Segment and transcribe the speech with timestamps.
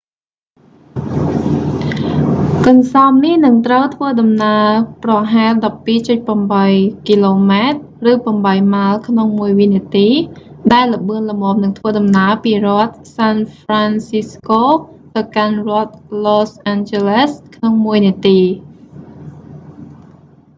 [2.67, 4.67] កន្សោមនេះនឹងត្រូវធ្វើដំណើរ
[5.03, 7.11] ប្រហែល 12.8 គ
[7.49, 7.71] ម ឬ8 ម៉ាយ
[9.07, 10.09] ក្នុងមួយវិនាទី
[10.73, 15.95] ដែលលឿនល្មមនឹងធ្វើដំណើរពីរដ្ឋសាន់ហ្វរាន់ស៊ីស្កូ san francisco ទៅកាន់ រដ្ឋ
[16.25, 18.39] ឡូសអាន់ជ័រលេស los angeles ក្នុងមួយនាទី